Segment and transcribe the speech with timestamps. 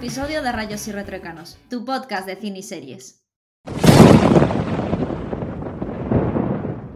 [0.00, 3.22] episodio de Rayos y Retruécanos, tu podcast de cine y series.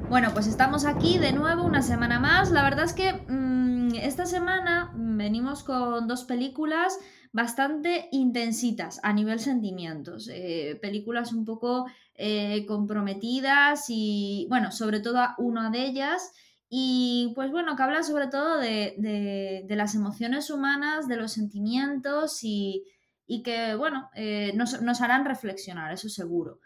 [0.08, 2.50] Bueno, pues estamos aquí de nuevo una semana más.
[2.50, 6.98] La verdad es que mmm, esta semana venimos con dos películas
[7.30, 10.30] bastante intensitas a nivel sentimientos.
[10.32, 11.84] Eh, películas un poco
[12.14, 16.32] eh, comprometidas y, bueno, sobre todo una de ellas.
[16.76, 22.40] Y pues bueno, que habla sobre todo de, de, las emociones humanas, de los sentimientos
[22.42, 22.82] y,
[23.28, 26.58] y que, bueno, eh, nos, nos harán reflexionar, eso seguro.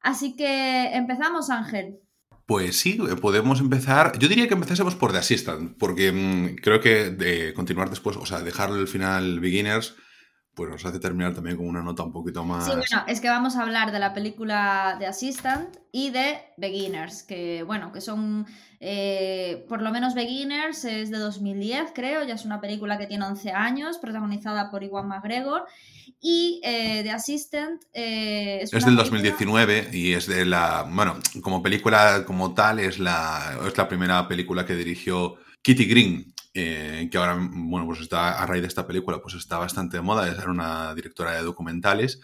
[0.00, 2.00] Así que empezamos, Ángel.
[2.46, 4.18] Pues sí, podemos empezar.
[4.18, 8.26] Yo diría que empezásemos por The Assistant, porque mmm, creo que de continuar después, o
[8.26, 9.94] sea, dejar el final Beginners,
[10.54, 12.64] pues nos hace terminar también con una nota un poquito más.
[12.64, 17.22] Sí, bueno, es que vamos a hablar de la película The Assistant y de Beginners,
[17.22, 18.46] que bueno, que son
[18.80, 23.24] eh, por lo menos Beginners es de 2010, creo, ya es una película que tiene
[23.24, 25.64] 11 años, protagonizada por Iwan McGregor.
[26.20, 29.96] Y eh, The Assistant eh, es, es del 2019 película...
[29.96, 30.86] y es de la.
[30.88, 36.33] Bueno, como película como tal, es la, es la primera película que dirigió Kitty Green,
[36.54, 40.02] eh, que ahora, bueno, pues está a raíz de esta película, pues está bastante de
[40.02, 42.20] moda, es una directora de documentales.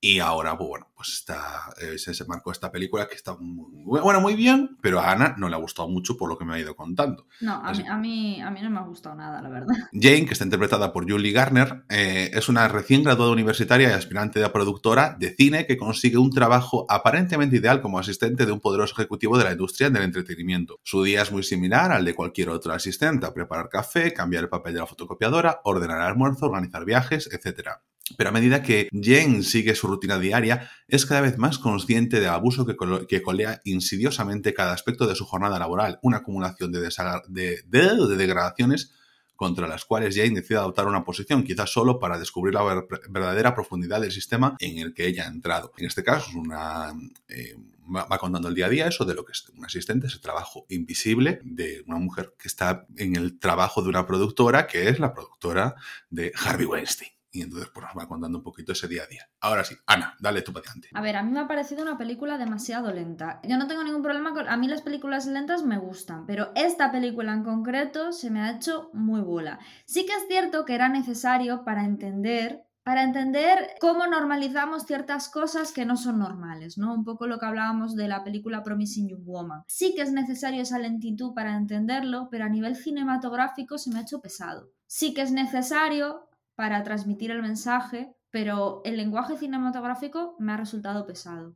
[0.00, 4.00] Y ahora, pues bueno, pues está, eh, se, se marcó esta película que está muy,
[4.00, 6.54] bueno, muy bien, pero a Ana no le ha gustado mucho por lo que me
[6.54, 7.26] ha ido contando.
[7.40, 7.82] No, a, Así...
[7.82, 9.74] mí, a, mí, a mí no me ha gustado nada, la verdad.
[9.92, 14.38] Jane, que está interpretada por Julie Garner, eh, es una recién graduada universitaria y aspirante
[14.38, 18.94] de productora de cine que consigue un trabajo aparentemente ideal como asistente de un poderoso
[18.94, 20.78] ejecutivo de la industria del entretenimiento.
[20.82, 24.48] Su día es muy similar al de cualquier otro asistente, a preparar café, cambiar el
[24.48, 27.70] papel de la fotocopiadora, ordenar el almuerzo, organizar viajes, etc.
[28.16, 32.28] Pero a medida que Jane sigue su rutina diaria, es cada vez más consciente del
[32.28, 38.06] abuso que, colea insidiosamente cada aspecto de su jornada laboral, una acumulación de, de, de,
[38.06, 38.92] de degradaciones
[39.34, 43.54] contra las cuales Jane decide adoptar una posición, quizás solo para descubrir la ver verdadera
[43.54, 45.72] profundidad del sistema en el que ella ha entrado.
[45.76, 46.94] En este caso, es una,
[47.28, 47.54] eh,
[47.94, 50.64] va contando el día a día eso de lo que es un asistente, ese trabajo
[50.70, 55.12] invisible de una mujer que está en el trabajo de una productora, que es la
[55.12, 55.74] productora
[56.08, 59.28] de Harvey Weinstein y entonces pues, nos va contando un poquito ese día a día.
[59.40, 60.88] Ahora sí, Ana, dale tu paciente.
[60.94, 63.40] A ver, a mí me ha parecido una película demasiado lenta.
[63.44, 64.48] Yo no tengo ningún problema con...
[64.48, 68.52] A mí las películas lentas me gustan, pero esta película en concreto se me ha
[68.52, 69.58] hecho muy bola.
[69.84, 75.72] Sí que es cierto que era necesario para entender para entender cómo normalizamos ciertas cosas
[75.72, 76.94] que no son normales, ¿no?
[76.94, 79.62] Un poco lo que hablábamos de la película Promising Young Woman.
[79.66, 84.02] Sí que es necesario esa lentitud para entenderlo, pero a nivel cinematográfico se me ha
[84.02, 84.70] hecho pesado.
[84.86, 91.06] Sí que es necesario para transmitir el mensaje, pero el lenguaje cinematográfico me ha resultado
[91.06, 91.54] pesado.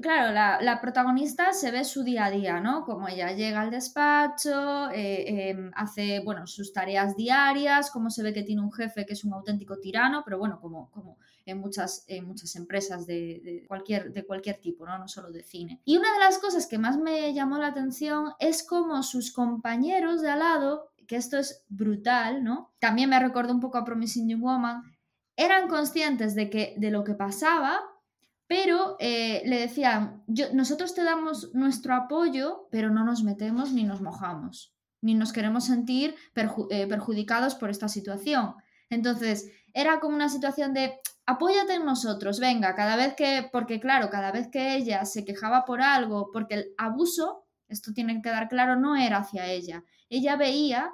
[0.00, 2.84] Claro, la, protagonista se ve su día a día, ¿no?
[2.84, 8.32] Como ella llega al despacho, eh, eh, hace, bueno, sus tareas diarias, como se ve
[8.32, 12.04] que tiene un jefe que es un auténtico tirano, pero bueno, como, como en, muchas,
[12.08, 14.98] en muchas empresas de, de, cualquier, de cualquier tipo, ¿no?
[14.98, 15.82] No solo de cine.
[15.84, 20.22] Y una de las cosas que más me llamó la atención es como sus compañeros
[20.22, 22.72] de al lado que esto es brutal, ¿no?
[22.78, 24.82] También me recordó un poco a Promising Young Woman,
[25.36, 27.80] eran conscientes de, que, de lo que pasaba,
[28.46, 34.02] pero eh, le decían, nosotros te damos nuestro apoyo, pero no nos metemos ni nos
[34.02, 36.14] mojamos, ni nos queremos sentir
[36.70, 38.54] eh, perjudicados por esta situación.
[38.90, 44.10] Entonces, era como una situación de, apóyate en nosotros, venga, cada vez que, porque claro,
[44.10, 47.41] cada vez que ella se quejaba por algo, porque el abuso,
[47.72, 49.84] esto tiene que quedar claro, no era hacia ella.
[50.08, 50.92] Ella veía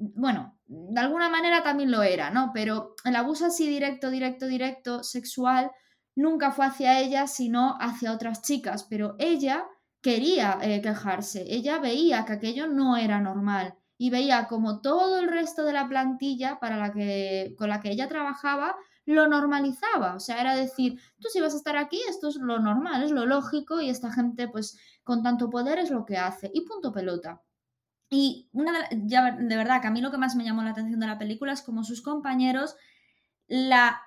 [0.00, 2.52] bueno, de alguna manera también lo era, ¿no?
[2.54, 5.70] Pero el abuso así directo, directo, directo, sexual,
[6.16, 9.66] nunca fue hacia ella, sino hacia otras chicas, pero ella
[10.00, 15.28] quería eh, quejarse, ella veía que aquello no era normal y veía como todo el
[15.28, 18.74] resto de la plantilla para la que, con la que ella trabajaba
[19.04, 22.58] lo normalizaba, o sea, era decir, tú si vas a estar aquí, esto es lo
[22.60, 24.78] normal, es lo lógico y esta gente pues
[25.10, 27.42] con tanto poder es lo que hace y punto pelota.
[28.08, 30.70] Y una de, ya de verdad que a mí lo que más me llamó la
[30.70, 32.76] atención de la película es como sus compañeros
[33.48, 34.00] la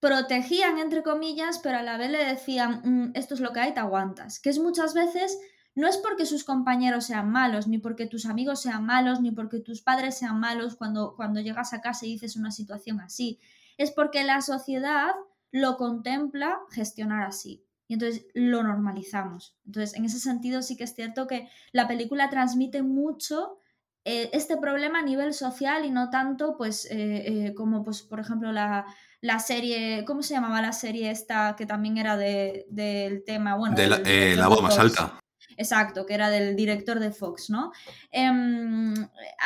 [0.00, 3.72] protegían, entre comillas, pero a la vez le decían, mmm, esto es lo que hay,
[3.72, 4.38] te aguantas.
[4.38, 5.38] Que es muchas veces,
[5.74, 9.60] no es porque sus compañeros sean malos, ni porque tus amigos sean malos, ni porque
[9.60, 13.40] tus padres sean malos cuando, cuando llegas a casa y dices una situación así.
[13.78, 15.12] Es porque la sociedad
[15.52, 19.56] lo contempla gestionar así y entonces lo normalizamos.
[19.66, 23.58] Entonces, en ese sentido sí que es cierto que la película transmite mucho
[24.04, 28.20] eh, este problema a nivel social y no tanto, pues, eh, eh, como, pues, por
[28.20, 28.86] ejemplo, la,
[29.20, 33.56] la, serie, ¿cómo se llamaba la serie esta que también era del de, tema?
[33.56, 35.18] Bueno, de la, la voz más alta.
[35.56, 37.72] Exacto, que era del director de Fox, ¿no?
[38.10, 38.94] Em,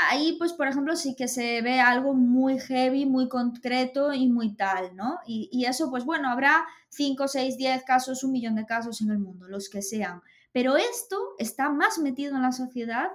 [0.08, 4.54] ahí, pues, por ejemplo, sí que se ve algo muy heavy, muy concreto y muy
[4.54, 5.18] tal, ¿no?
[5.26, 9.10] Y, y eso, pues bueno, habrá 5, 6, 10 casos, un millón de casos en
[9.10, 10.22] el mundo, los que sean.
[10.52, 13.10] Pero esto está más metido en la sociedad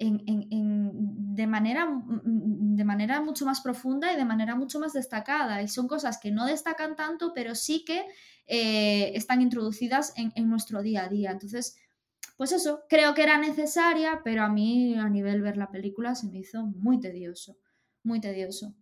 [0.00, 1.86] de, manera,
[2.24, 5.60] de manera mucho más profunda y de manera mucho más destacada.
[5.62, 8.06] Y son cosas que no destacan tanto, pero sí que
[8.46, 11.30] eh, están introducidas en, en, nuestro día a día.
[11.30, 11.76] Entonces,
[12.40, 16.26] pues eso, creo que era necesaria, pero a mí a nivel ver la película se
[16.30, 17.58] me hizo muy tedioso,
[18.02, 18.74] muy tedioso.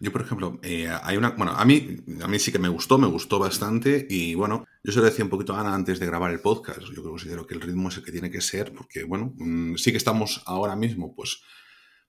[0.00, 1.32] Yo, por ejemplo, eh, hay una.
[1.32, 4.06] Bueno, a mí, a mí sí que me gustó, me gustó bastante.
[4.08, 6.80] Y bueno, yo se lo decía un poquito a Ana antes de grabar el podcast.
[6.96, 9.90] Yo considero que el ritmo es el que tiene que ser, porque, bueno, mm, sí
[9.90, 11.42] que estamos ahora mismo, pues.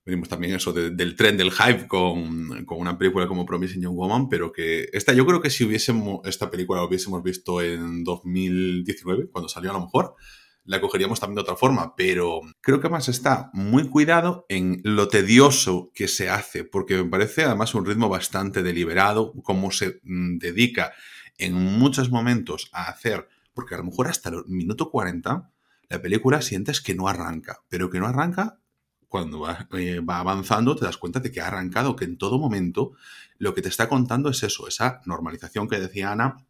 [0.02, 4.30] Venimos también eso del tren del hype con, con, una película como Promising Young Woman,
[4.30, 9.28] pero que esta, yo creo que si hubiésemos, esta película la hubiésemos visto en 2019,
[9.30, 10.16] cuando salió a lo mejor,
[10.70, 15.08] la cogeríamos también de otra forma, pero creo que más está muy cuidado en lo
[15.08, 20.38] tedioso que se hace, porque me parece además un ritmo bastante deliberado, como se mm,
[20.38, 20.92] dedica
[21.38, 25.50] en muchos momentos a hacer, porque a lo mejor hasta el minuto 40
[25.88, 28.60] la película sientes que no arranca, pero que no arranca
[29.08, 32.38] cuando va, eh, va, avanzando te das cuenta de que ha arrancado, que en todo
[32.38, 32.92] momento
[33.38, 36.46] lo que te está contando es eso, esa normalización que decía Ana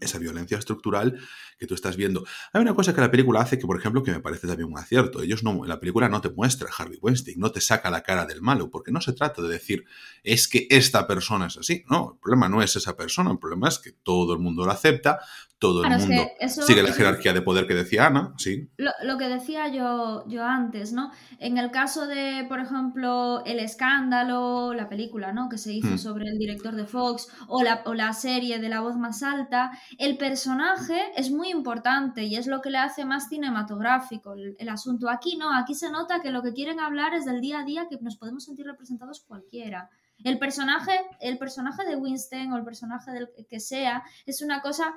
[0.00, 1.18] esa violencia estructural
[1.58, 2.24] que tú estás viendo.
[2.52, 4.78] Hay una cosa que la película hace que, por ejemplo, que me parece también un
[4.78, 5.22] acierto.
[5.22, 8.26] Ellos no, la película no te muestra a Harvey Weinstein, no te saca la cara
[8.26, 9.84] del malo, porque no se trata de decir
[10.22, 11.84] es que esta persona es así.
[11.88, 14.72] No, el problema no es esa persona, el problema es que todo el mundo lo
[14.72, 15.20] acepta,
[15.58, 16.14] todo el mundo
[16.46, 18.70] sigue la jerarquía de poder que decía Ana, sí.
[18.76, 21.10] Lo, que decía yo, yo antes, ¿no?
[21.40, 25.48] En el caso de, por ejemplo, el escándalo, la película, ¿no?
[25.48, 25.98] Que se hizo hmm.
[25.98, 29.72] sobre el director de Fox, o la, o la serie de La Voz Más Alta,
[29.98, 34.68] el personaje es muy importante y es lo que le hace más cinematográfico el, el
[34.68, 35.08] asunto.
[35.08, 37.88] Aquí no, aquí se nota que lo que quieren hablar es del día a día
[37.88, 39.90] que nos podemos sentir representados cualquiera.
[40.24, 44.94] El personaje, el personaje de Winston o el personaje del que sea es una cosa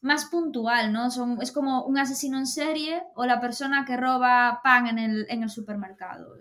[0.00, 1.10] más puntual, ¿no?
[1.10, 5.26] Son, es como un asesino en serie o la persona que roba pan en el,
[5.28, 6.34] en el supermercado.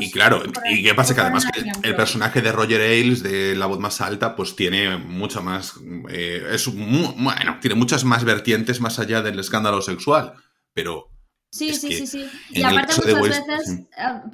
[0.00, 1.14] y claro, ¿y qué pasa?
[1.14, 1.46] Que además
[1.82, 5.74] el personaje de Roger Ailes, de la voz más alta, pues tiene mucha más...
[6.08, 10.34] Eh, es bueno, tiene muchas más vertientes más allá del escándalo sexual,
[10.72, 11.10] pero...
[11.50, 12.30] Sí, sí, sí, sí.
[12.50, 13.88] Y aparte muchas veces,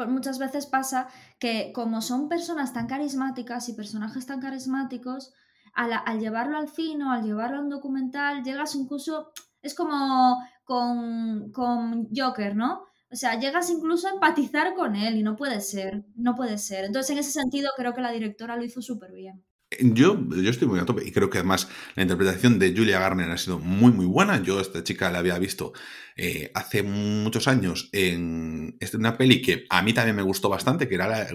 [0.09, 1.09] muchas veces pasa
[1.39, 5.33] que como son personas tan carismáticas y personajes tan carismáticos,
[5.75, 9.33] al, llevarlo al cine al llevarlo a un documental, llegas incluso,
[9.63, 12.85] es como con, con Joker, ¿no?
[13.11, 16.85] O sea, llegas incluso a empatizar con él y no puede ser, no puede ser.
[16.85, 19.45] Entonces, en ese sentido, creo que la directora lo hizo súper bien.
[19.81, 23.31] Yo, yo estoy muy a tope y creo que además la interpretación de Julia Garner
[23.31, 24.43] ha sido muy, muy buena.
[24.43, 25.73] Yo esta chica la había visto
[26.17, 30.95] eh, hace muchos años en una peli que a mí también me gustó bastante, que
[30.95, 31.27] era, la,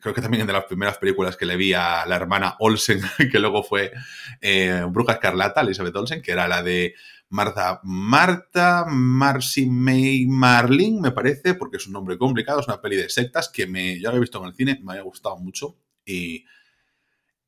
[0.00, 3.38] creo que también de las primeras películas que le vi a la hermana Olsen, que
[3.38, 3.92] luego fue
[4.40, 6.94] eh, Bruja Escarlata, Elizabeth Olsen, que era la de
[7.28, 12.96] Marta, Marta, Marcy May Marlin, me parece, porque es un nombre complicado, es una peli
[12.96, 16.44] de sectas que me, yo he visto en el cine, me había gustado mucho y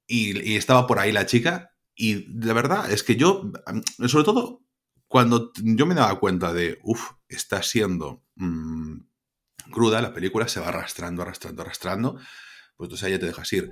[0.08, 1.76] y, estaba por ahí la chica.
[1.94, 3.52] Y la verdad es que yo,
[4.06, 4.64] sobre todo,
[5.06, 9.00] cuando yo me daba cuenta de, uff, está siendo mm,
[9.70, 12.14] cruda, la película se va arrastrando, arrastrando, arrastrando,
[12.76, 13.70] pues entonces ya te dejas ir.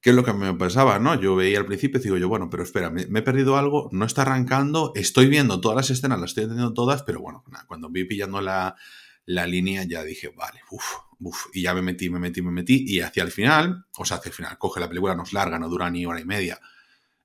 [0.00, 0.98] ¿Qué es lo que me pensaba?
[0.98, 1.20] ¿no?
[1.20, 4.04] Yo veía al principio y digo yo, bueno, pero espera, me, he perdido algo, no
[4.04, 8.04] está arrancando, estoy viendo todas las escenas, las estoy entendiendo todas, pero bueno, cuando vi
[8.04, 8.76] pillando la,
[9.26, 10.84] la línea ya dije, vale, uff,
[11.20, 14.18] uff, y ya me metí, me metí, me metí, y hacia el final, o sea,
[14.18, 16.60] hacia el final, coge la película, no es larga, no dura ni hora y media,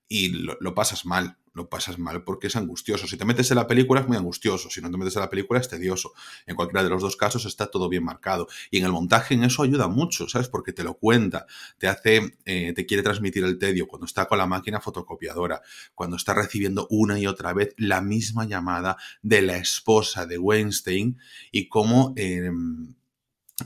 [0.08, 3.08] y lo, pasas mal, lo pasas mal porque es angustioso.
[3.08, 5.30] Si te metes en la película es muy angustioso, si no te metes en la
[5.30, 6.14] película es tedioso.
[6.46, 8.48] En cualquiera de los dos casos está todo bien marcado.
[8.70, 10.48] Y en el montaje en eso ayuda mucho, ¿sabes?
[10.48, 11.46] Porque te lo cuenta,
[11.78, 15.62] te hace, eh, te quiere transmitir el tedio cuando está con la máquina fotocopiadora,
[15.96, 21.18] cuando está recibiendo una y otra vez la misma llamada de la esposa de Weinstein
[21.52, 22.14] y cómo...
[22.16, 22.96] Em,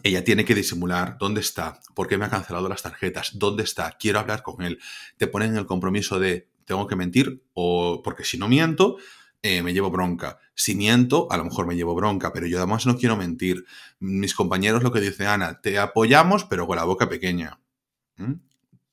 [0.04, 3.96] ella tiene que disimular dónde está, por qué me ha cancelado las tarjetas, dónde está,
[3.98, 4.80] quiero hablar con él.
[5.18, 8.98] Te ponen en el compromiso de tengo que mentir o porque si no miento,
[9.42, 10.40] eh, me llevo bronca.
[10.56, 13.66] Si miento, a lo mejor me llevo bronca, pero yo además no quiero mentir.
[14.00, 17.60] Mis compañeros lo que dice Ana, te apoyamos, pero con la boca pequeña.
[18.18, 18.34] ¿Mm?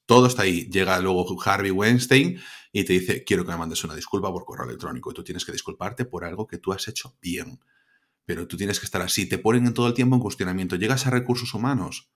[0.06, 0.68] Todo está ahí.
[0.70, 2.40] Llega luego Harvey Weinstein
[2.72, 5.10] y te dice, quiero que me mandes una disculpa por correo electrónico.
[5.10, 7.60] Y tú tienes que disculparte por algo que tú has hecho bien
[8.24, 9.28] pero tú tienes que estar así.
[9.28, 10.76] Te ponen en todo el tiempo en cuestionamiento.
[10.76, 12.10] Llegas a recursos humanos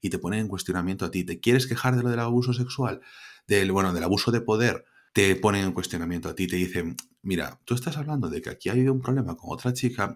[0.00, 1.24] y te ponen en cuestionamiento a ti.
[1.24, 3.00] ¿Te quieres quejar de lo del abuso sexual?
[3.46, 4.84] Del, bueno, del abuso de poder.
[5.12, 8.68] Te ponen en cuestionamiento a ti, te dicen, mira, tú estás hablando de que aquí
[8.68, 10.14] ha habido un problema con otra chica,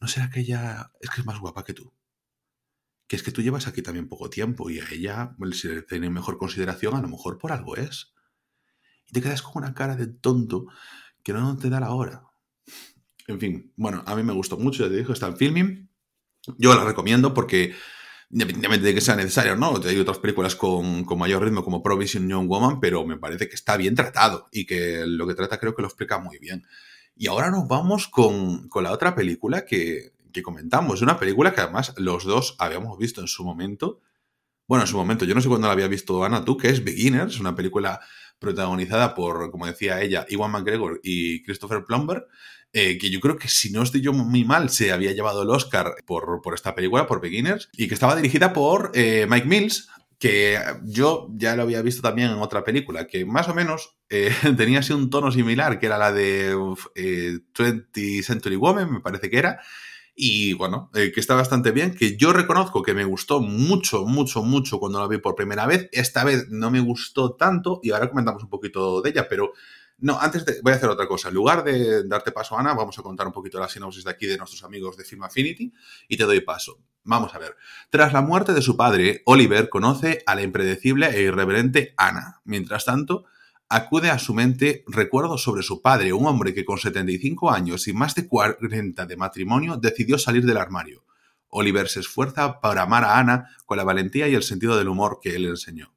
[0.00, 1.92] ¿no será que ella es que es más guapa que tú?
[3.06, 6.10] Que es que tú llevas aquí también poco tiempo y a ella, si le tiene
[6.10, 8.12] mejor consideración, a lo mejor por algo es.
[9.06, 10.66] Y te quedas con una cara de tonto
[11.22, 12.22] que no te da la hora.
[13.26, 15.90] En fin, bueno, a mí me gustó mucho, ya te digo, está en filming.
[16.58, 17.74] Yo la recomiendo porque
[18.30, 19.80] independientemente de que sea necesario, ¿no?
[19.84, 23.76] Hay otras películas con, mayor ritmo como Provision Young Woman, pero me parece que está
[23.76, 26.66] bien tratado y que lo que trata creo que lo explica muy bien.
[27.16, 31.00] Y ahora nos vamos con, la otra película que, que comentamos.
[31.02, 34.00] Una película que además los dos habíamos visto en su momento.
[34.66, 36.82] Bueno, en su momento, yo no sé cuándo la había visto Ana, tú, que es
[36.82, 38.00] Beginners, una película
[38.38, 42.26] protagonizada por, como decía ella, Iwan McGregor y Christopher Plumber,
[42.76, 45.50] eh, que yo creo que si no estoy yo muy mal, se había llevado el
[45.50, 49.88] Oscar por, esta película, por Beginners, y que estaba dirigida por eh, Mike Mills,
[50.18, 54.34] que yo ya lo había visto también en otra película, que más o menos eh,
[54.56, 59.38] tenía así un tono similar, que era la de 20th Century Woman, me parece que
[59.38, 59.60] era,
[60.16, 64.80] y bueno, que está bastante bien, que yo reconozco que me gustó mucho, mucho, mucho
[64.80, 68.42] cuando la vi por primera vez, esta vez no me gustó tanto, y ahora comentamos
[68.42, 69.52] un poquito de ella, pero
[69.98, 71.28] no, antes de, voy a hacer otra cosa.
[71.28, 74.26] En lugar de darte paso, Ana, vamos a contar un poquito la sinopsis de aquí
[74.26, 75.72] de nuestros amigos de Film Affinity
[76.08, 76.80] y te doy paso.
[77.04, 77.56] Vamos a ver.
[77.90, 82.40] Tras la muerte de su padre, Oliver conoce a la impredecible e irreverente Ana.
[82.44, 83.24] Mientras tanto,
[83.68, 87.92] acude a su mente recuerdos sobre su padre, un hombre que con 75 años y
[87.92, 91.04] más de 40 de matrimonio decidió salir del armario.
[91.48, 95.20] Oliver se esfuerza para amar a Ana con la valentía y el sentido del humor
[95.22, 95.94] que él enseñó.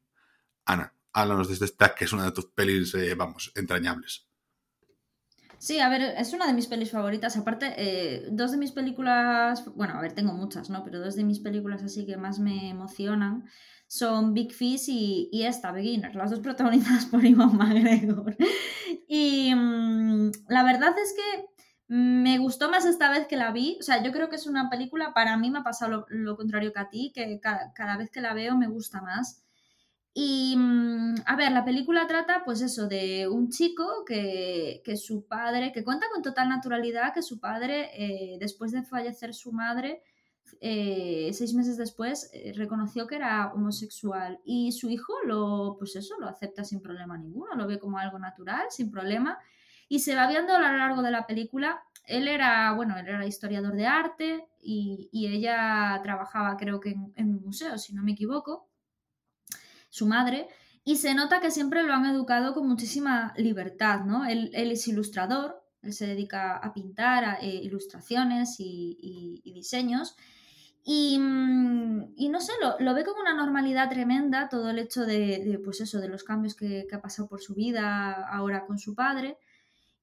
[0.66, 4.28] Ana, háblanos de este stack, que es una de tus pelis, eh, vamos, entrañables.
[5.60, 7.36] Sí, a ver, es una de mis pelis favoritas.
[7.36, 10.84] Aparte, eh, dos de mis películas, bueno, a ver, tengo muchas, ¿no?
[10.84, 13.46] Pero dos de mis películas así que más me emocionan
[13.88, 18.36] son Big Fish y, esta, Beginner, las dos protagonizadas por Ivan McGregor.
[19.10, 21.46] Y mm, la verdad es que
[21.88, 23.78] me gustó más esta vez que la vi.
[23.80, 26.74] O sea, yo creo que es una película, para mí me ha pasado lo, contrario
[26.74, 29.46] que a ti, que cada, vez que la veo me gusta más.
[30.20, 35.72] Y, mm, a ver, la película trata, pues eso, de un chico que, su padre,
[35.72, 40.02] que cuenta con total naturalidad que su padre, eh, después de fallecer su madre,
[40.60, 44.40] eh, seis meses después, eh, reconoció que era homosexual.
[44.44, 48.18] Y su hijo lo, pues eso, lo acepta sin problema ninguno, lo ve como algo
[48.18, 49.38] natural, sin problema.
[49.88, 51.84] Y se va viendo a lo largo de la película.
[52.08, 57.44] Él era, bueno, él era historiador de arte y, ella trabajaba, creo que en un
[57.44, 58.68] museo, si no me equivoco
[59.89, 60.48] su madre,
[60.84, 64.25] y se nota que siempre lo han educado con muchísima libertad, ¿no?
[64.25, 70.15] Él, es ilustrador, él se dedica a pintar eh, ilustraciones y, diseños.
[70.86, 75.82] Mm, y, no sé, lo, ve con una normalidad tremenda todo el hecho de, pues
[75.82, 79.38] eso, de los cambios que, que, ha pasado por su vida ahora con su padre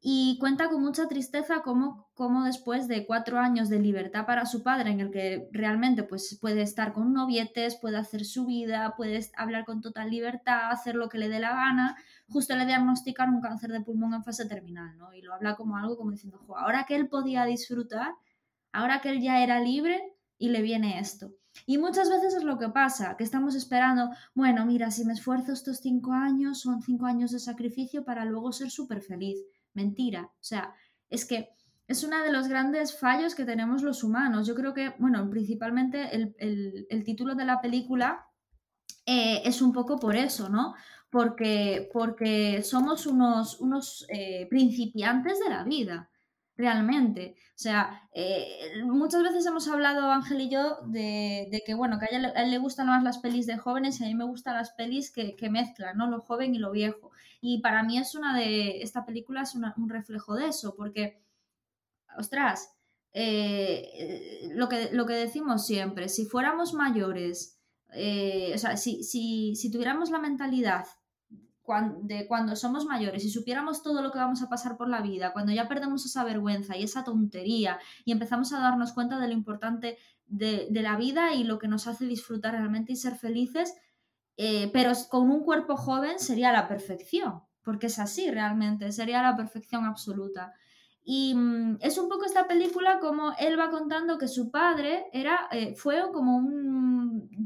[0.06, 4.90] y cuenta con mucha tristeza cómo, después de cuatro años de libertad para su padre,
[4.90, 9.64] en el que realmente pues, puede estar con novietes, puede hacer su vida, puede hablar
[9.64, 11.96] con total libertad, hacer lo que le dé la gana,
[12.28, 15.14] justo le diagnostican un cáncer de pulmón en fase terminal, ¿no?
[15.14, 18.12] Y lo habla como algo como diciendo, ahora que él podía disfrutar,
[18.72, 20.02] ahora que él ya era libre
[20.36, 21.32] y le viene esto.
[21.64, 25.52] Y muchas veces es lo que pasa, que estamos esperando, bueno, mira, si me esfuerzo
[25.52, 29.38] estos cinco años, son cinco años de sacrificio para luego ser súper feliz
[29.74, 30.22] mentira.
[30.22, 30.74] O sea,
[31.10, 31.50] es que
[31.86, 34.46] es uno de los grandes fallos que tenemos los humanos.
[34.46, 38.26] Yo creo que, bueno, principalmente el, título de la película
[39.04, 40.74] eh, es un poco por eso, ¿no?
[41.10, 46.10] Porque, porque somos unos, unos eh, principiantes de la vida,
[46.56, 47.36] realmente.
[47.50, 52.42] O sea, eh, muchas veces hemos hablado, Ángel y yo, de, que, bueno, que a,
[52.42, 55.10] él le gustan más las pelis de jóvenes y a mí me gustan las pelis
[55.10, 56.08] que, que mezclan, ¿no?
[56.08, 57.10] Lo joven y lo viejo.
[57.40, 61.20] Y para mí es una de, esta película es un reflejo de eso, porque,
[62.16, 62.74] ostras,
[63.16, 67.60] eh, lo, que, lo que decimos siempre, si fuéramos mayores,
[67.92, 70.86] eh, o sea, si, si, tuviéramos la mentalidad
[72.02, 75.32] de cuando somos mayores y supiéramos todo lo que vamos a pasar por la vida,
[75.32, 79.32] cuando ya perdemos esa vergüenza y esa tontería y empezamos a darnos cuenta de lo
[79.32, 83.74] importante de, de la vida y lo que nos hace disfrutar realmente y ser felices,
[84.36, 89.36] eh, pero con un cuerpo joven sería la perfección, porque es así realmente, sería la
[89.36, 90.52] perfección absoluta.
[91.04, 95.48] Y mm, es un poco esta película como él va contando que su padre era,
[95.52, 96.93] eh, fue como un,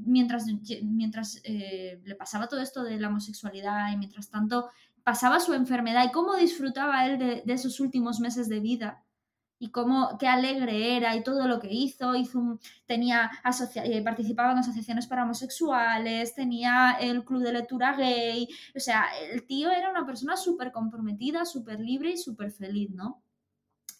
[0.06, 0.46] mientras,
[0.82, 4.70] mientras eh, le pasaba todo esto de la homosexualidad y mientras tanto
[5.04, 9.04] pasaba su enfermedad y cómo disfrutaba él de, de esos últimos meses de vida,
[9.58, 13.30] y cómo qué alegre era y todo lo que hizo, hizo tenía
[13.84, 19.44] eh, participaba en asociaciones para homosexuales, tenía el club de lectura gay, o sea, el
[19.46, 23.22] tío era una persona súper comprometida, súper libre y súper feliz, ¿no?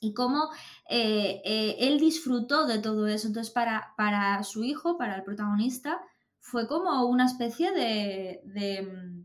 [0.01, 0.51] Y cómo
[0.89, 3.27] eh, eh, él disfrutó de todo eso.
[3.27, 6.01] Entonces, para, para su hijo, para el protagonista,
[6.41, 9.25] fue como una especie de, de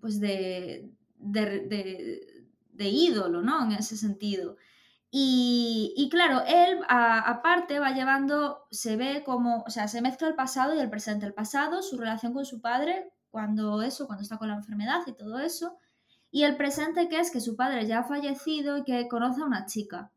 [0.00, 3.64] pues de, de, de, ídolo, ¿no?
[3.64, 4.56] En ese sentido.
[5.14, 10.74] Y, claro, él aparte va llevando, se ve como, o sea, se mezcla el pasado
[10.74, 11.26] y el presente.
[11.26, 15.12] El pasado, su relación con su padre, cuando eso, cuando está con la enfermedad y
[15.12, 15.78] todo eso.
[16.32, 19.44] Y el presente que es que su padre ya ha fallecido y que conoce a
[19.44, 20.10] una chica.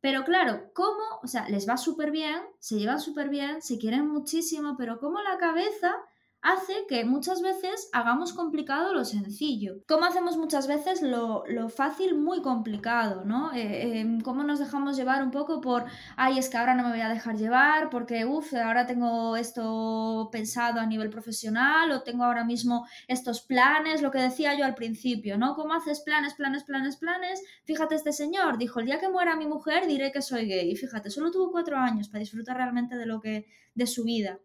[0.00, 1.20] Pero claro, ¿cómo?
[1.22, 5.20] O sea, les va súper bien, se llevan súper bien, se quieren muchísimo, pero ¿cómo
[5.20, 5.94] la cabeza
[6.42, 9.76] hace que muchas veces hagamos complicado lo sencillo.
[9.86, 13.52] ¿Cómo hacemos muchas veces lo, fácil muy complicado, ¿no?
[13.54, 15.84] Eh, em, ¿Cómo nos dejamos llevar un poco por,
[16.16, 20.28] ay, es que ahora no me voy a dejar llevar porque, uff, ahora tengo esto
[20.32, 24.74] pensado a nivel profesional o tengo ahora mismo estos planes, lo que decía yo al
[24.74, 25.54] principio, ¿no?
[25.54, 27.42] ¿Cómo haces planes, planes, planes, planes?
[27.64, 30.74] Fíjate, este señor dijo, el día que muera mi mujer diré que soy gay.
[30.76, 34.40] Fíjate, solo tuvo cuatro años para disfrutar realmente de lo que, de su vida.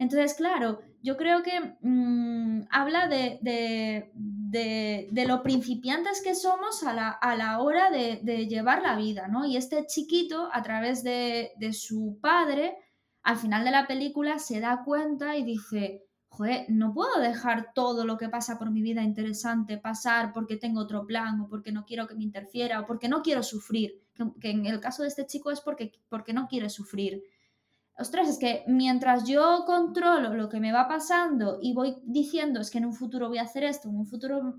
[0.00, 7.60] Entonces, claro, yo creo que mm, habla de, de, lo principiantes que somos a la,
[7.60, 9.44] hora de, llevar la vida, ¿no?
[9.44, 12.78] Y este chiquito, a través de, su padre,
[13.22, 18.06] al final de la película se da cuenta y dice, joder, no puedo dejar todo
[18.06, 21.84] lo que pasa por mi vida interesante pasar porque tengo otro plan o porque no
[21.84, 24.02] quiero que me interfiera o porque no quiero sufrir,
[24.40, 27.22] que, en el caso de este chico es porque, porque no quiere sufrir
[28.00, 32.70] ostras, es que mientras yo controlo lo que me va pasando y voy diciendo es
[32.70, 34.54] que en un futuro voy a hacer esto, en un futuro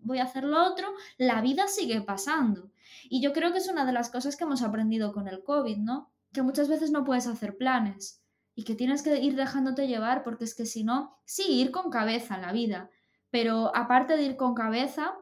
[0.00, 0.88] voy a hacer lo otro,
[1.18, 2.70] la vida sigue pasando.
[3.08, 5.78] Y yo creo que es una de las cosas que hemos aprendido con el COVID,
[5.78, 6.10] ¿no?
[6.32, 8.22] Que muchas veces no puedes hacer planes
[8.54, 11.90] y que tienes que ir dejándote llevar porque es que si no, sí, ir con
[11.90, 12.90] cabeza en la vida,
[13.30, 15.14] pero aparte de ir con cabeza,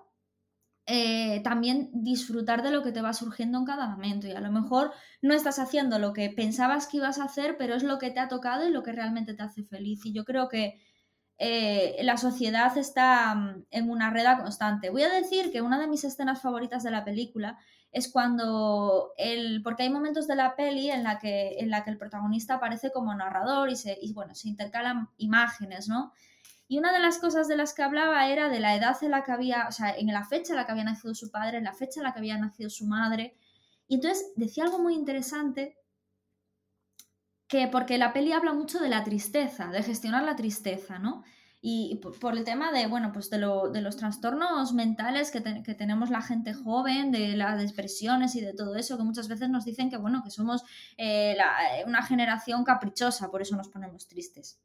[0.93, 4.27] eh, también disfrutar de lo que te va surgiendo en cada momento.
[4.27, 4.91] Y a lo mejor
[5.23, 8.19] no estás haciendo lo que pensabas que ibas a hacer, pero es lo que te
[8.19, 10.05] ha tocado y lo que realmente te hace feliz.
[10.05, 10.81] Y yo creo que
[11.39, 14.91] eh, la sociedad está mm, en una reda constante.
[14.91, 17.57] Voy a decir que una de mis escenas favoritas de la película
[17.93, 19.63] es cuando el.
[19.63, 22.91] porque hay momentos de la peli en la que, en la que el protagonista aparece
[22.91, 26.13] como narrador y y, bueno, se intercalan imágenes, ¿no?
[26.71, 29.25] Y una de las cosas de las que hablaba era de la edad en la
[29.25, 31.65] que había, o sea, en la fecha en la que había nacido su padre, en
[31.65, 33.35] la fecha en la que había nacido su madre.
[33.89, 35.77] Y entonces decía algo muy interesante,
[37.49, 41.25] que porque la peli habla mucho de la tristeza, de gestionar la tristeza, ¿no?
[41.61, 46.55] Y por, el tema de, bueno, pues de, los trastornos mentales que, tenemos la gente
[46.55, 50.23] joven, de las depresiones y de todo eso, que muchas veces nos dicen que, bueno,
[50.23, 50.63] que somos
[50.97, 51.37] eh,
[51.85, 54.61] una generación caprichosa, por eso nos ponemos tristes.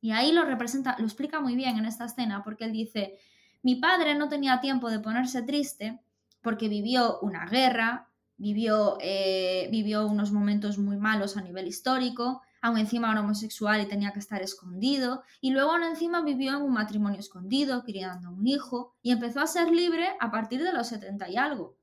[0.00, 3.18] Y ahí lo representa, lo explica muy bien en esta escena, porque él dice,
[3.62, 6.00] mi padre no tenía tiempo de ponerse triste
[6.42, 12.78] porque vivió una guerra, vivió, eh, vivió unos momentos muy malos a nivel histórico, aún
[12.78, 16.72] encima era homosexual y tenía que estar escondido, y luego aún encima vivió en un
[16.72, 21.28] matrimonio escondido, criando un hijo, y empezó a ser libre a partir de los 70
[21.28, 21.76] y algo.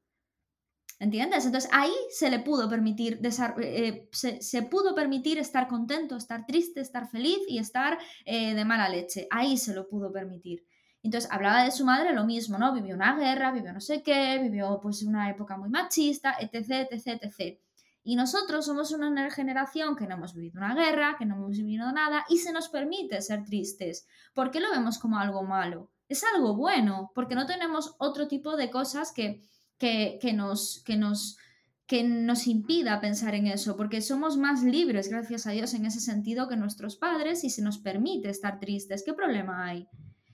[0.99, 1.45] ¿Entiendes?
[1.45, 3.19] Entonces ahí se le pudo permitir,
[3.62, 8.89] eh, se, pudo permitir estar contento, estar triste, estar feliz y estar eh, de mala
[8.89, 9.27] leche.
[9.29, 10.65] Ahí se lo pudo permitir.
[11.03, 12.73] Entonces hablaba de su madre lo mismo, ¿no?
[12.73, 17.21] Vivió una guerra, vivió no sé qué, vivió pues una época muy machista, etc, etc,
[17.21, 17.60] etc.
[18.03, 21.91] Y nosotros somos una generación que no hemos vivido una guerra, que no hemos vivido
[21.91, 24.07] nada y se nos permite ser tristes.
[24.33, 25.91] ¿Por qué lo vemos como algo malo?
[26.10, 29.41] Es algo bueno, porque no tenemos otro tipo de cosas que
[29.77, 31.37] que, nos, que, nos,
[31.85, 35.99] que nos impida pensar en eso, porque somos más libres, gracias a Dios, en ese
[35.99, 39.03] sentido que nuestros padres y se nos permite estar tristes.
[39.05, 39.87] ¿Qué problema hay?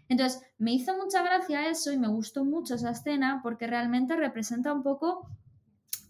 [0.10, 4.73] Entonces, me hizo mucha gracia eso y me gustó mucho esa escena porque realmente representa
[4.73, 5.27] un poco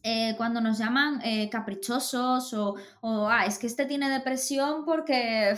[0.06, 5.56] eh, cuando nos llaman eh, caprichosos o, o ah, es que este tiene depresión porque,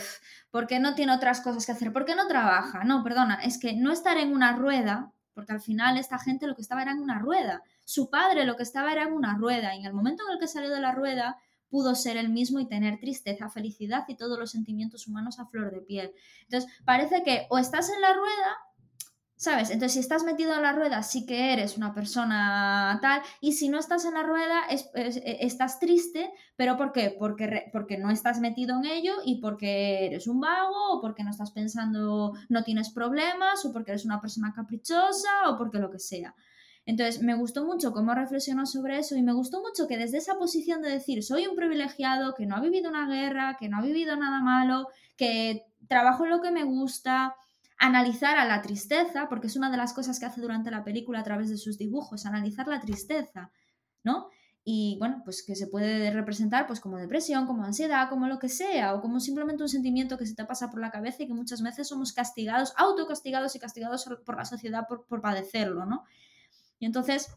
[0.52, 2.84] porque no tiene otras cosas que hacer, porque no trabaja.
[2.84, 6.56] No, perdona, es que no estar en una rueda porque al final esta gente lo
[6.56, 7.62] que estaba era en una rueda.
[7.84, 10.40] Su padre lo que estaba era en una rueda y en el momento en el
[10.40, 11.36] que salió de la rueda
[11.68, 15.70] pudo ser el mismo y tener tristeza, felicidad y todos los sentimientos humanos a flor
[15.72, 16.12] de piel.
[16.44, 18.56] Entonces, parece que o estás en la rueda
[19.38, 19.68] ¿Sabes?
[19.68, 23.68] Entonces, si estás metido en la rueda, sí que eres una persona tal, y si
[23.68, 27.14] no estás en la rueda, e, estás triste, pero ¿por qué?
[27.18, 31.30] Porque, porque no estás metido en ello y porque eres un vago, o porque no
[31.30, 35.98] estás pensando, no tienes problemas, o porque eres una persona caprichosa, o porque lo que
[35.98, 36.34] sea.
[36.86, 40.38] Entonces, me gustó mucho cómo reflexionó sobre eso y me gustó mucho que desde esa
[40.38, 43.82] posición de decir, soy un privilegiado, que no ha vivido una guerra, que no ha
[43.82, 47.34] vivido nada malo, que trabajo en lo que me gusta,
[47.78, 51.20] analizar a la tristeza, porque es una de las cosas que hace durante la película
[51.20, 53.50] a través de sus dibujos, analizar la tristeza,
[54.02, 54.28] ¿no?
[54.64, 58.48] Y bueno, pues que se puede representar pues como depresión, como ansiedad, como lo que
[58.48, 61.34] sea, o como simplemente un sentimiento que se te pasa por la cabeza y que
[61.34, 66.04] muchas veces somos castigados, autocastigados y castigados por la sociedad por, por padecerlo, ¿no?
[66.80, 67.28] Y entonces,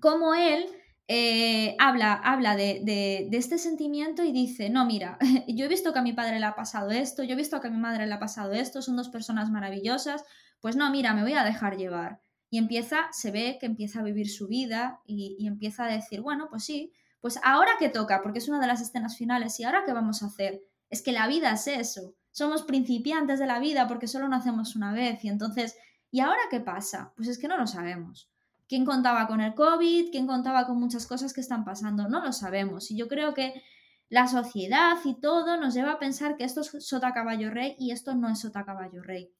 [0.00, 0.66] como él
[1.06, 6.02] eh, habla, habla de, este sentimiento y dice, no, mira, yo he visto que a
[6.02, 8.18] mi padre le ha pasado esto, yo he visto que a mi madre le ha
[8.18, 10.24] pasado esto, son dos personas maravillosas,
[10.60, 12.20] pues no, mira, me voy a dejar llevar.
[12.48, 16.20] Y empieza, se ve que empieza a vivir su vida y, y empieza a decir,
[16.20, 19.64] bueno, pues sí, pues ahora que toca, porque es una de las escenas finales, y
[19.64, 23.58] ahora qué vamos a hacer, es que la vida es eso, somos principiantes de la
[23.58, 25.76] vida porque solo nacemos una vez y entonces,
[26.10, 27.12] ¿y ahora qué pasa?
[27.16, 28.33] Pues es que no lo sabemos
[28.68, 32.32] quién contaba con el COVID, quién contaba con muchas cosas que están pasando, no lo
[32.32, 32.90] sabemos.
[32.90, 33.62] Y yo creo que
[34.08, 37.90] la sociedad y todo nos lleva a pensar que esto es sota caballo rey y
[37.90, 39.32] esto no es sota caballo rey.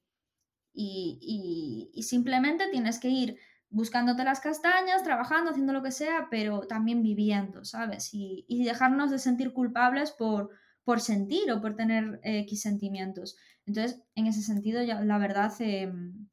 [0.72, 3.38] Y, simplemente tienes que ir
[3.70, 8.10] buscándote las castañas, trabajando, haciendo lo que sea, pero también viviendo, ¿sabes?
[8.12, 10.50] Y, dejarnos de sentir culpables por,
[10.84, 13.36] por sentir o por tener X sentimientos.
[13.66, 16.28] Entonces, en ese sentido, ya, la verdad, em,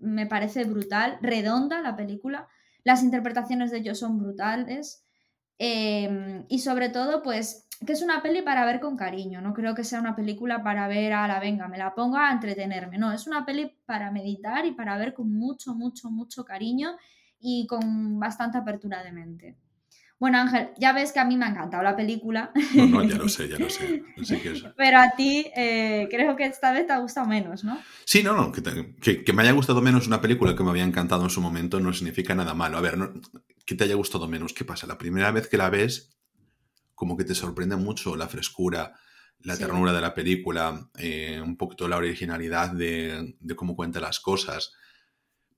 [0.00, 2.48] me parece brutal, redonda la película,
[2.84, 5.04] las interpretaciones de ellos son brutales
[5.58, 9.74] em, y sobre todo pues que es una peli para ver con cariño, no creo
[9.74, 13.12] que sea una película para ver a la venga, me la pongo a entretenerme, no,
[13.12, 16.96] es una peli para meditar y para ver con mucho, mucho, mucho cariño
[17.38, 19.56] y con bastante apertura de mente.
[20.20, 22.52] Bueno, Ángel, ya ves que a mí me ha encantado la película.
[22.74, 24.04] No, no, ya lo sé, ya lo sé.
[24.76, 27.80] Pero a ti eh, creo que esta vez te ha gustado menos, ¿no?
[28.04, 28.52] Sí, no, no.
[28.52, 31.94] Que, me haya gustado menos una película que me había encantado en su momento no
[31.94, 32.76] significa nada malo.
[32.76, 32.98] A ver,
[33.64, 34.86] que te haya gustado menos, ¿qué pasa?
[34.86, 36.10] La primera vez que la ves,
[36.94, 38.92] como que te sorprende mucho la frescura,
[39.40, 44.20] la ternura de la película, eh, un poquito la originalidad de, de cómo cuenta las
[44.20, 44.74] cosas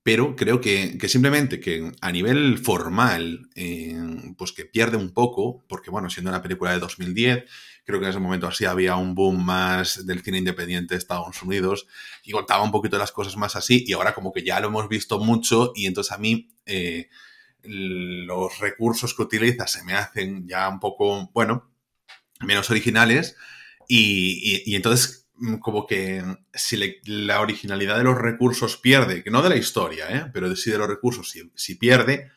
[0.03, 3.97] pero creo que, simplemente que a nivel formal, eh,
[4.37, 7.45] pues que pierde un poco, porque bueno, siendo una película de 2010,
[7.85, 11.41] creo que en ese momento así había un boom más del cine independiente de Estados
[11.41, 11.87] Unidos
[12.23, 14.89] y contaba un poquito las cosas más así, y ahora como que ya lo hemos
[14.89, 17.09] visto mucho, y entonces a mí eh,
[17.61, 21.71] los recursos que utiliza se me hacen ya un poco, bueno,
[22.41, 23.37] menos originales,
[23.87, 25.22] y, y entonces
[25.59, 30.29] como que si la originalidad de los recursos pierde, que no de la historia, ¿eh?
[30.33, 32.31] pero sí de los recursos, si, si, pierde,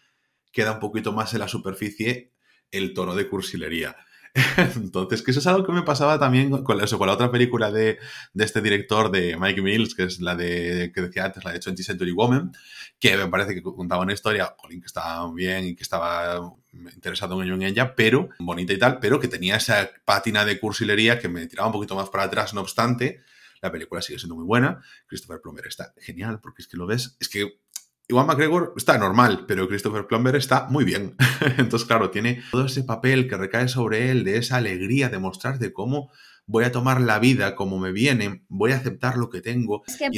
[0.52, 2.32] queda un poquito más en la superficie
[2.70, 3.96] el tono de cursilería.
[4.76, 7.70] Entonces, que eso es algo que me pasaba también con, eso, con la otra película
[7.70, 7.98] de,
[8.34, 11.82] este director de Mike Mills, que es la de que decía antes, la de 20
[11.82, 12.52] Century Woman,
[12.98, 16.52] que me parece que contaba una historia, que estaba bien y que estaba
[16.94, 21.28] interesado en ella, pero bonita y tal, pero que tenía esa pátina de cursilería que
[21.28, 23.22] me tiraba un poquito más para atrás, no obstante.
[23.60, 24.82] La película sigue siendo muy buena.
[25.06, 27.60] Christopher Plummer está genial porque es que lo ves, es que
[28.08, 31.16] Iwan McGregor está normal, pero Christopher Plummer está muy bien.
[31.58, 35.58] Entonces, claro, tiene todo ese papel que recae sobre él, de esa alegría de mostrar
[35.58, 36.10] de cómo
[36.46, 39.82] voy a tomar la vida como me viene, voy a aceptar lo que tengo.
[39.86, 40.08] Es que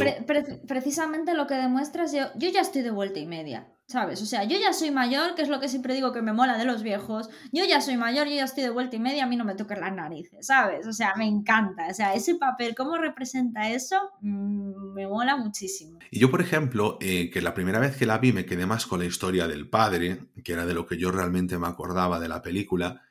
[0.67, 3.73] precisamente lo que demuestras, yo, yo ya estoy de vuelta y media.
[3.91, 4.21] ¿Sabes?
[4.21, 6.59] O sea, yo ya soy mayor, que es lo que siempre digo que me mola
[6.59, 7.31] de los viejos.
[7.53, 9.55] Yo ya soy mayor, yo ya estoy de vuelta y media, a mí no me
[9.55, 10.87] toquen las narices, ¿sabes?
[10.87, 11.87] O sea, me encanta.
[11.91, 16.01] O sea, ese papel, cómo representa eso, mm, me mola muchísimo.
[16.11, 18.87] Y yo, por ejemplo, eh, que la primera vez que la vi me quedé más
[18.87, 22.29] con la historia del padre, que era de lo que yo realmente me acordaba de
[22.29, 23.08] la película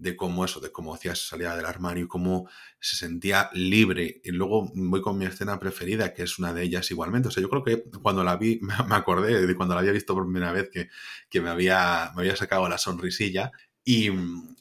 [0.00, 2.48] de cómo eso, de cómo hacía salía del armario y cómo
[2.80, 4.20] se sentía libre.
[4.24, 7.28] Y luego voy con mi escena preferida, que es una de ellas igualmente.
[7.28, 10.14] O sea, yo creo que cuando la vi, me acordé de cuando la había visto
[10.14, 10.88] por primera vez que,
[11.28, 13.52] que me, había, me había sacado la sonrisilla.
[13.84, 14.10] Y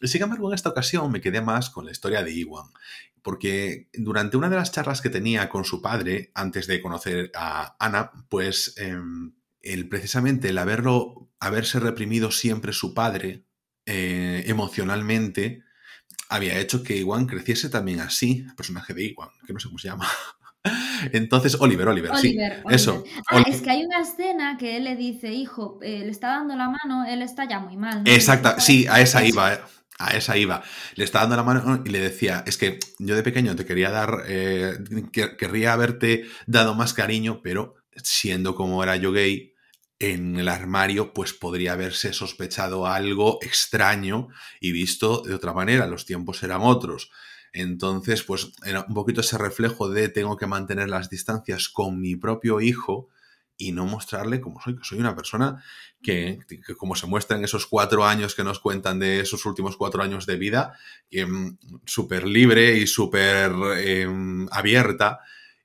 [0.02, 2.68] sin embargo, en esta ocasión me quedé más con la historia de Iwan.
[3.22, 7.76] Porque durante una de las charlas que tenía con su padre, antes de conocer a
[7.80, 13.46] Ana, pues em, el, precisamente el haberlo, haberse reprimido siempre su padre,
[13.92, 15.64] eh, emocionalmente
[16.30, 19.80] había hecho que Iwan creciese también así, el personaje de Iwan, que no sé cómo
[19.80, 20.08] se llama.
[21.12, 22.38] Entonces, Oliver, Oliver, sí.
[22.70, 23.04] Eso.
[23.32, 26.56] Ah, es que hay una escena que él le dice, hijo, eh, le está dando
[26.56, 28.04] la mano, él está ya muy mal.
[28.06, 29.54] Exacta, sí, a esa iba.
[29.54, 29.60] Eh,
[29.98, 30.62] a esa iba.
[30.94, 33.90] Le está dando la mano y le decía, es que yo de pequeño te quería
[33.90, 34.24] dar,
[35.38, 39.49] querría haberte dado más cariño, pero siendo como era yo gay,
[40.00, 44.30] en el armario pues podría haberse sospechado algo extraño
[44.62, 47.12] y visto de otra manera, los tiempos eran otros.
[47.52, 52.16] Entonces, pues era un poquito ese reflejo de tengo que mantener las distancias con mi
[52.16, 53.10] propio hijo
[53.58, 55.62] y no mostrarle como soy, que soy una persona
[56.02, 56.40] que,
[56.78, 60.26] como se muestra en esos cuatro años que nos cuentan de esos últimos cuatro años
[60.26, 60.78] de vida,
[61.12, 65.20] em, súper libre y súper em, abierta.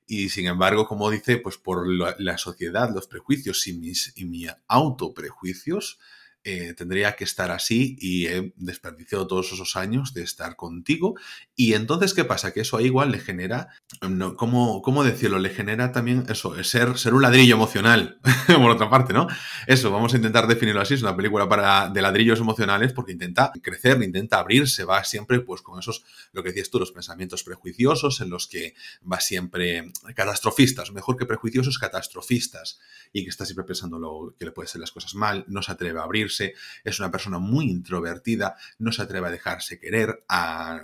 [0.06, 4.50] Y sin embargo, como dice, pues por la, sociedad, los prejuicios y mis, y mis
[4.68, 5.98] autoprejuicios,
[6.46, 11.14] eh, tendría que estar así y he desperdiciado todos esos años de estar contigo.
[11.56, 12.52] Y entonces, ¿qué pasa?
[12.52, 13.68] Que eso igual le genera,
[14.06, 15.38] no, ¿cómo, ¿cómo, decirlo?
[15.38, 19.26] Le genera también eso, ser, ser un ladrillo emocional, por otra parte, ¿no?
[19.66, 23.50] Eso, vamos a intentar definirlo así, es una película para, de ladrillos emocionales porque intenta
[23.62, 28.20] crecer, intenta abrirse, va siempre pues con esos, lo que decías tú, los pensamientos prejuiciosos
[28.20, 28.74] en los que
[29.10, 32.80] va siempre catastrofistas, mejor que prejuiciosos, catastrofistas,
[33.14, 35.72] y que está siempre pensando lo que le puede ser las cosas mal, no se
[35.72, 40.24] atreve a abrirse es una persona muy introvertida, no se atreve a dejarse querer,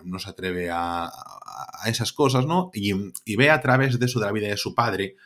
[0.05, 1.11] no se atreve a,
[1.87, 2.71] esas cosas, ¿no?
[2.73, 5.17] Y, ve a través de eso de la vida de su padre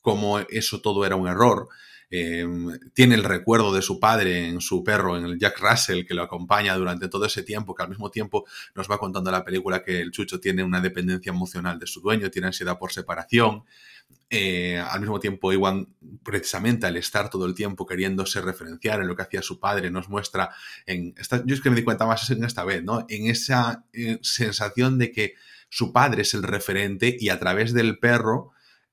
[0.00, 1.68] como eso todo era un error.
[2.12, 6.14] Em, tiene el recuerdo de su padre en su perro, en el Jack Russell, que
[6.14, 8.44] lo acompaña durante todo ese tiempo, que al mismo tiempo
[8.74, 12.30] nos va contando la película que el Chucho tiene una dependencia emocional de su dueño,
[12.30, 13.64] tiene ansiedad por separación.
[14.28, 15.88] Eh, al mismo tiempo, Iwan,
[16.24, 20.08] precisamente al estar todo el tiempo queriéndose referenciar en lo que hacía su padre, nos
[20.08, 20.50] muestra
[20.86, 21.14] en.
[21.16, 23.06] Esta, yo es que me di cuenta más en esta vez, ¿no?
[23.08, 25.34] En esa eh, sensación de que
[25.68, 28.52] su padre es el referente y a través del perro.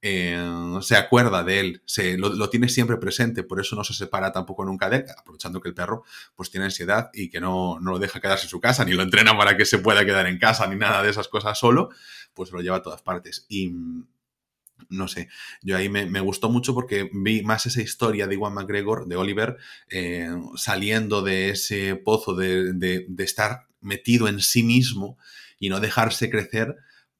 [0.09, 0.37] Eh,
[0.81, 4.63] se acuerda de él, se, lo, tiene siempre presente, por eso no se separa tampoco
[4.63, 7.99] nunca de él, aprovechando que el perro pues tiene ansiedad y que no, no lo
[7.99, 10.65] deja quedarse en su casa, ni lo entrena para que se pueda quedar en casa,
[10.67, 11.89] ni nada de esas cosas solo,
[12.33, 13.45] pues lo lleva a todas partes.
[13.49, 13.73] Y,
[14.89, 15.27] no sé,
[15.61, 19.57] yo ahí me, gustó mucho porque vi más esa historia de Iwan McGregor, de Oliver,
[19.89, 25.17] eh, saliendo de ese pozo de, estar metido en sí mismo
[25.59, 26.77] y no dejarse crecer,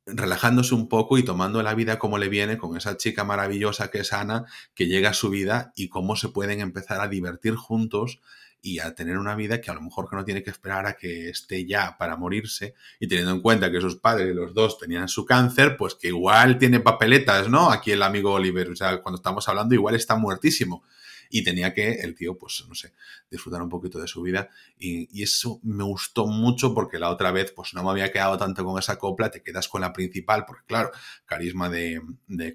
[0.08, 4.00] relajándose un poco y tomando la vida como le viene con esa chica maravillosa que
[4.00, 8.20] es Ana, que llega a su vida y cómo se pueden empezar a divertir juntos
[8.62, 10.93] y a tener una vida que a lo mejor que no tiene que esperar a
[10.93, 15.08] que esté ya para morirse y teniendo en cuenta que sus padres, los dos, tenían
[15.08, 17.70] su cáncer, pues que igual tiene papeletas, ¿no?
[17.72, 20.84] Aquí el amigo Oliver, o sea, cuando estamos hablando igual está muertísimo
[21.29, 22.93] y tenía que el tío, pues, no sé,
[23.29, 24.49] disfrutar un poquito de su vida.
[24.77, 28.63] Y, eso me gustó mucho porque la otra vez, pues, no me había quedado tanto
[28.63, 30.91] con esa copla, te quedas con la principal, porque claro,
[31.25, 32.01] carisma de,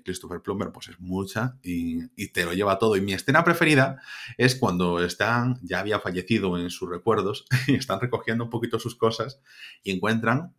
[0.04, 2.96] Christopher Plummer, pues es mucha y, y, te lo lleva todo.
[2.96, 4.00] Y mi escena preferida
[4.38, 8.96] es cuando están, ya había fallecido en sus recuerdos, y están recogiendo un poquito sus
[8.96, 9.40] cosas
[9.82, 10.54] y encuentran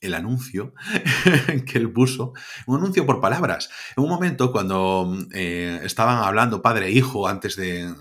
[0.00, 0.74] el anuncio
[1.66, 2.32] que él puso,
[2.66, 3.70] un anuncio por palabras.
[3.96, 7.92] En un momento cuando eh, estaban hablando padre e hijo antes de,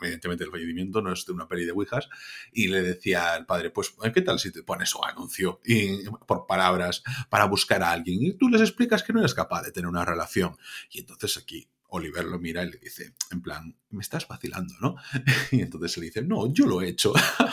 [0.00, 2.08] evidentemente el fallecimiento, no es de una peli de Ouijas,
[2.52, 6.46] y le decía al padre, pues, ¿qué tal si te pones un anuncio y, por
[6.46, 8.22] palabras para buscar a alguien?
[8.22, 10.56] Y tú les explicas que no eres capaz de tener una relación.
[10.90, 14.96] Y entonces aquí Oliver lo mira y le dice, en plan, me estás vacilando, ¿no?
[15.52, 17.12] Y entonces le dice, no, yo lo he hecho.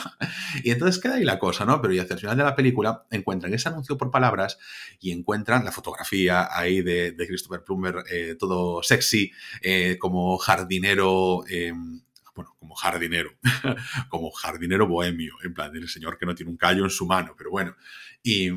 [0.63, 1.79] y entonces queda ahí la cosa, ¿no?
[1.79, 4.57] Pero y hacia el final de la película encuentran ese anuncio por palabras
[4.99, 11.43] y encuentran la fotografía ahí de, Christopher Plummer, eh, todo sexy, eh, como jardinero.
[11.47, 12.01] Em,
[12.33, 13.29] bueno, como jardinero,
[14.09, 17.35] como jardinero bohemio, en plan, el señor que no tiene un callo en su mano,
[17.37, 17.75] pero bueno.
[18.23, 18.49] Y,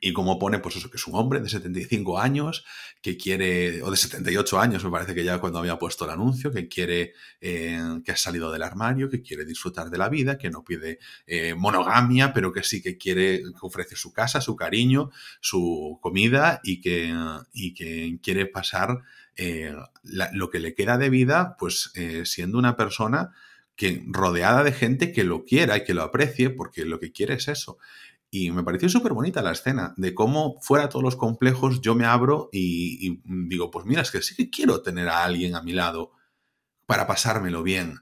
[0.00, 2.64] y como pone, pues eso, que es un hombre de 75 años,
[3.00, 6.52] que quiere, o de 78 años, me parece que ya cuando había puesto el anuncio,
[6.52, 10.50] que quiere, eh, que ha salido del armario, que quiere disfrutar de la vida, que
[10.50, 15.10] no pide eh, monogamia, pero que sí que quiere, que ofrece su casa, su cariño,
[15.40, 17.14] su comida y que,
[17.52, 19.02] y que quiere pasar
[19.36, 21.92] eh, lo que le queda de vida, pues
[22.24, 23.32] siendo una persona
[23.76, 27.34] que rodeada de gente que lo quiera y que lo aprecie, porque lo que quiere
[27.34, 27.78] es eso.
[28.34, 32.06] Y me pareció súper bonita la escena de cómo fuera todos los complejos yo me
[32.06, 35.72] abro y, digo, pues mira, es que sí que quiero tener a alguien a mi
[35.74, 36.12] lado
[36.86, 37.98] para pasármelo bien.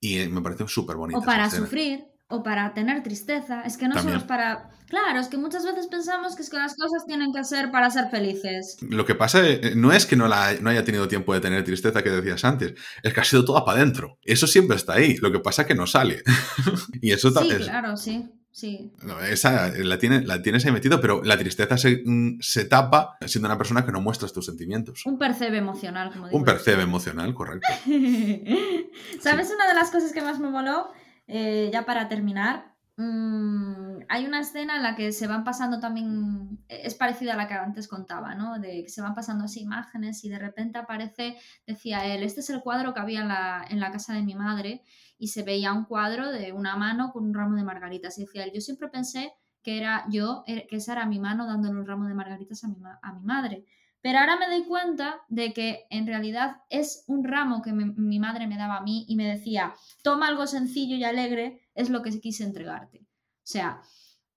[0.00, 1.20] Y me pareció súper bonita.
[1.20, 3.62] O para sufrir, o para tener tristeza.
[3.62, 4.68] Es que no solo es para...
[4.88, 7.88] Claro, es que muchas veces pensamos que, es que las cosas tienen que ser para
[7.88, 8.78] ser felices.
[8.80, 11.62] Lo que pasa eh, no es que no, la, no haya tenido tiempo de tener
[11.62, 14.18] tristeza que decías antes, es que ha sido toda para adentro.
[14.24, 16.24] Eso siempre está ahí, lo que pasa es que no sale.
[17.00, 18.28] y eso sí, claro, sí.
[18.58, 18.92] Sí.
[19.30, 23.46] esa la, tiene, la tienes ahí metido, pero la tristeza se, mm, se, tapa siendo
[23.46, 25.06] una persona que no muestras tus sentimientos.
[25.06, 26.36] Un percebe emocional, como digo.
[26.36, 27.68] Un percebe emocional, correcto.
[29.20, 30.90] ¿Sabes una de las cosas que más me moló?
[31.28, 36.58] Eh, ya para terminar, mm, hay una escena en la que se van pasando también,
[36.66, 38.58] es parecida a la que antes contaba, ¿no?
[38.58, 42.50] De que se van pasando así imágenes y de repente aparece, decía él, este es
[42.50, 44.82] el cuadro que había en la, en la casa de mi madre
[45.18, 48.18] y se veía un cuadro de una mano con un ramo de margaritas.
[48.18, 51.78] Y decía yo siempre pensé que era yo, eh, que esa era mi mano dándole
[51.78, 53.64] un ramo de margaritas a mi, a mi madre.
[54.00, 58.46] Pero ahora me doy cuenta de que en realidad es un ramo que mi madre
[58.46, 62.20] me daba a mí y me decía, toma algo sencillo y alegre, es lo que
[62.20, 63.00] quise entregarte.
[63.00, 63.82] O sea,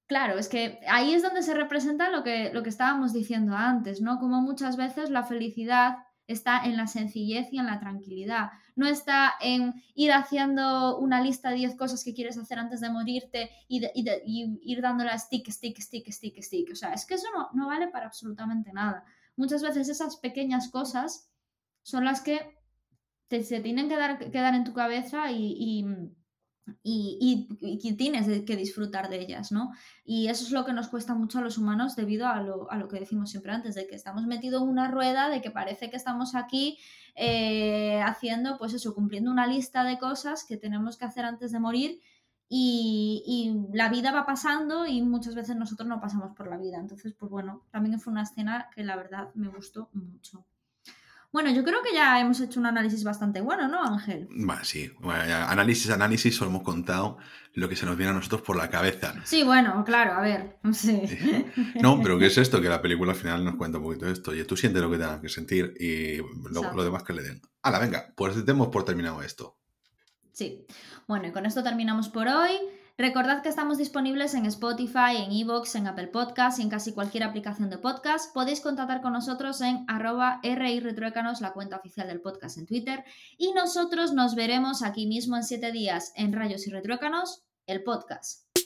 [0.08, 4.02] claro, es que ahí es donde se representa lo que, lo que estábamos diciendo antes,
[4.02, 4.20] ¿no?
[4.20, 8.50] Como muchas veces la felicidad está en la sencillez y en la tranquilidad.
[8.82, 12.90] No está en ir haciendo una lista de 10 cosas que quieres hacer antes de
[12.90, 13.86] morirte y,
[14.64, 16.72] ir dándole stick, stick, stick, stick, stick.
[16.72, 21.30] O sea, es que eso no, vale para absolutamente nada muchas veces esas pequeñas cosas
[21.84, 22.58] son las que
[23.30, 25.86] se tienen que dar, quedar en tu cabeza y,
[26.84, 29.72] tienes que disfrutar de ellas, ¿no?
[30.04, 33.00] Y eso es lo que nos cuesta mucho a los humanos debido a lo, que
[33.00, 36.36] decimos siempre antes, de que estamos metidos en una rueda, de que parece que estamos
[36.36, 36.78] aquí
[37.16, 41.60] eh, haciendo, pues eso, cumpliendo una lista de cosas que tenemos que hacer antes de
[41.60, 42.02] morir
[42.54, 46.78] y, la vida va pasando y muchas veces nosotros no pasamos por la vida.
[46.80, 50.46] Entonces, pues bueno, también fue una escena que la verdad me gustó mucho.
[51.32, 54.28] Bueno, yo creo que ya hemos hecho un análisis bastante bueno, ¿no, Ángel?
[54.32, 57.18] Bueno, sí, análisis, análisis, solo hemos contado
[57.54, 59.14] lo que se nos viene a nosotros por la cabeza.
[59.24, 61.02] Sí, bueno, claro, a ver, sí.
[61.82, 62.62] No, pero ¿qué es esto?
[62.62, 64.36] Que la película al final nos cuenta un poquito de esto.
[64.36, 67.42] Y tú sientes lo que tengas que sentir y lo, lo demás que le den.
[67.62, 69.58] Hala, venga, pues demos por terminado esto.
[70.34, 70.66] Sí.
[71.08, 72.52] Bueno, y con esto terminamos por hoy.
[72.98, 77.24] Recordad que estamos disponibles en Spotify, en Evox, en Apple Podcasts y en casi cualquier
[77.24, 78.34] aplicación de podcast.
[78.34, 83.04] Podéis contactar con nosotros en arroba RIRetruécanos, la cuenta oficial del podcast en Twitter.
[83.38, 88.61] Y nosotros nos veremos aquí mismo en siete días en Rayos y Retruécanos, el podcast.